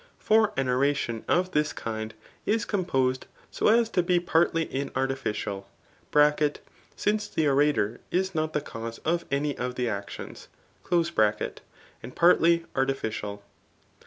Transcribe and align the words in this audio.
For 0.17 0.51
an 0.57 0.67
oration 0.67 1.23
of 1.27 1.51
this 1.51 1.73
kind 1.73 2.15
is 2.47 2.65
composed, 2.65 3.27
so 3.51 3.67
as 3.67 3.87
to 3.89 4.01
be 4.01 4.19
partly 4.19 4.65
inartificial 4.65 5.65
(since 6.95 7.27
the 7.27 7.47
orator 7.47 7.99
is 8.09 8.33
not 8.33 8.53
the 8.53 8.61
cause 8.61 8.97
of 9.05 9.25
any 9.29 9.55
of 9.59 9.75
the 9.75 9.87
actions,) 9.87 10.47
and 10.91 12.15
partly 12.15 12.65
artificial. 12.75 13.43